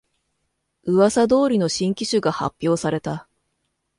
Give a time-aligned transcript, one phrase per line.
[0.85, 3.27] うわさ通りの新機種が発表された